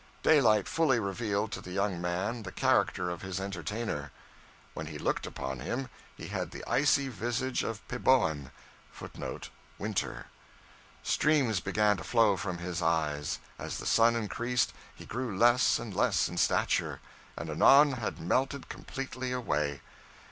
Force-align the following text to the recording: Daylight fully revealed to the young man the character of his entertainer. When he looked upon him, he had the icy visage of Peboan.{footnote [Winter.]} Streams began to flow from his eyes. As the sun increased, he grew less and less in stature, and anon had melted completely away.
Daylight 0.23 0.67
fully 0.67 0.99
revealed 0.99 1.51
to 1.51 1.61
the 1.61 1.69
young 1.73 2.01
man 2.01 2.41
the 2.41 2.51
character 2.51 3.11
of 3.11 3.21
his 3.21 3.39
entertainer. 3.39 4.11
When 4.73 4.87
he 4.87 4.97
looked 4.97 5.27
upon 5.27 5.59
him, 5.59 5.89
he 6.17 6.29
had 6.29 6.49
the 6.49 6.65
icy 6.65 7.07
visage 7.07 7.61
of 7.63 7.87
Peboan.{footnote 7.87 9.49
[Winter.]} 9.77 10.25
Streams 11.03 11.59
began 11.59 11.97
to 11.97 12.03
flow 12.03 12.35
from 12.35 12.57
his 12.57 12.81
eyes. 12.81 13.37
As 13.59 13.77
the 13.77 13.85
sun 13.85 14.15
increased, 14.15 14.73
he 14.95 15.05
grew 15.05 15.37
less 15.37 15.77
and 15.77 15.95
less 15.95 16.27
in 16.27 16.37
stature, 16.39 16.99
and 17.37 17.47
anon 17.51 17.91
had 17.91 18.19
melted 18.19 18.69
completely 18.69 19.31
away. 19.31 19.81